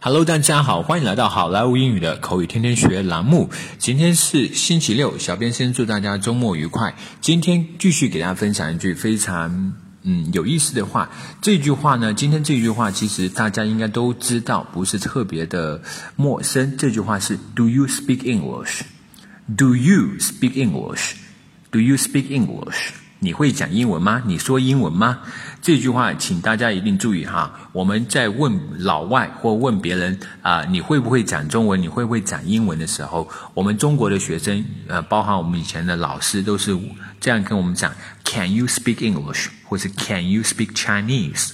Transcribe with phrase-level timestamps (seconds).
[0.00, 3.50] Hello，大家好，欢迎来到好莱坞英语的口语天天学栏目。
[3.78, 6.94] 今天是星期六，小编先祝大家周末愉快。
[7.20, 9.74] 今天继续给大家分享一句非常
[10.04, 11.10] 嗯有意思的话。
[11.42, 15.82] 这句话呢，今天这句话其实大家应该都知道，不是特别的
[16.14, 16.76] 陌生。
[16.76, 22.92] 这句话是 Do you speak English？Do you speak English？Do you speak English？
[23.20, 24.22] 你会讲英文吗？
[24.26, 25.18] 你说英文吗？
[25.60, 27.52] 这句话，请大家一定注意哈。
[27.72, 31.82] 我们在问老外或问别人啊，你会不会讲中文？
[31.82, 36.78] 你会不会讲英文的时候，我们中国的学生，呃，包含我们以前的老师，都是
[37.18, 37.92] 这样跟我们讲
[38.24, 39.48] ：Can you speak English？
[39.64, 41.50] 或是 Can you speak Chinese？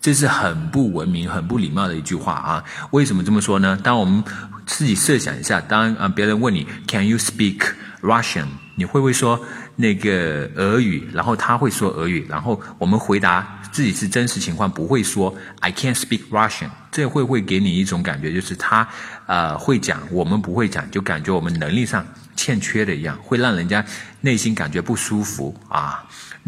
[0.00, 2.64] 这是很不文明、很不礼貌的一句话啊。
[2.90, 3.78] 为什么这么说呢？
[3.82, 4.24] 当我们
[4.66, 7.60] 自己设想一下，当啊别人问你 Can you speak
[8.02, 8.46] Russian？
[8.74, 9.40] 你会不会说？
[9.76, 18.86] 那个俄语，然后他会说俄语，然后我们回答自己是真实情况，不会说 I can't speak Russian，这会会给你一种感觉，就是他
[19.26, 23.82] 呃会讲，我们不会讲，就感觉我们能力上欠缺的一样，会让人家
[24.20, 26.04] 内心感觉不舒服啊。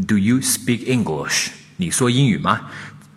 [0.07, 1.49] Do you speak English？
[1.77, 2.61] 你说英语吗？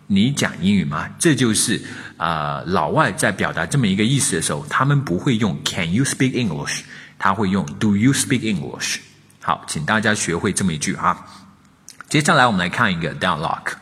[0.08, 1.08] 你讲英语吗？
[1.18, 1.80] 这就是
[2.16, 6.80] 啊老外在表达这么一个意思的时候，他们不会用 Can you speak English？
[7.18, 9.00] 他会用 Do you speak English？
[9.40, 11.26] 好，请大家学会这么一句啊。
[12.08, 13.72] 接下来我们来看一个 dialogue。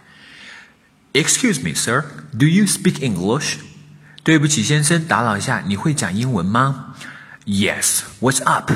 [1.12, 2.04] Excuse me, sir.
[2.36, 3.58] Do you speak English?
[4.24, 6.94] 对不起，先生，打扰一下，你会讲英文吗
[7.46, 8.00] ？Yes.
[8.20, 8.72] What's up?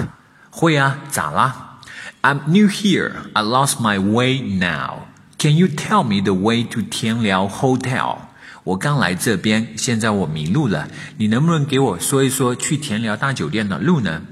[0.51, 1.81] 会啊，咋啦
[2.23, 3.13] ？I'm new here.
[3.33, 5.10] I lost my way now.
[5.40, 8.18] Can you tell me the way to 田寮 Hotel?
[8.64, 14.24] 我刚来这边，现在我迷路了，你能不能给我说一说去田寮大酒店的路呢？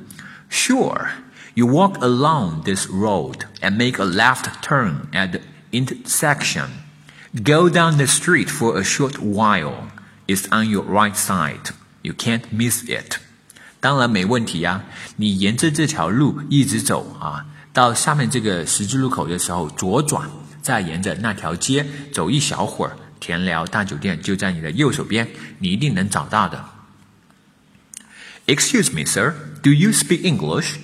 [0.50, 1.08] Sure.
[1.56, 6.69] You walk along this road and make a left turn at the intersection.
[7.36, 9.89] Go down the street for a short while.
[10.25, 11.72] It's on your right side.
[12.02, 13.17] You can't miss it.
[13.80, 14.83] 当然没问题呀、啊，
[15.17, 20.28] 你沿着这条路一直走啊，到下面这个十字路口的时候左转，
[20.68, 25.28] 再沿着那条街走一小会儿，田寮大酒店就在你的右手边，
[25.59, 26.66] 你一定能找到的。
[28.46, 29.34] Excuse me, sir.
[29.62, 30.75] Do you speak English?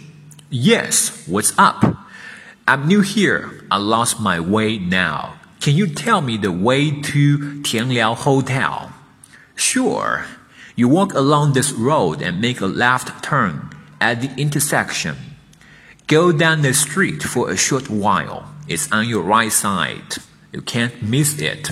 [0.49, 1.85] Yes, what's up?
[2.65, 3.49] I'm new here.
[3.69, 5.33] I lost my way now.
[5.59, 8.91] Can you tell me the way to Tianliao Hotel?
[9.55, 10.23] Sure.
[10.75, 13.69] You walk along this road and make a left turn
[13.99, 15.17] at the intersection.
[16.07, 18.45] Go down the street for a short while.
[18.67, 20.17] It's on your right side.
[20.51, 21.71] You can't miss it.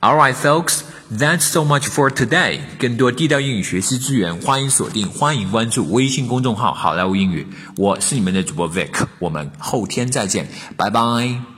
[0.00, 0.82] Alright, folks.
[1.10, 2.60] That's so much for today。
[2.78, 7.46] 更多地道英语学习资源，欢迎锁定，欢迎关注微信公众号“好莱坞英语”。
[7.76, 11.57] 我是你们的主播 Vic，我们后天再见，拜拜。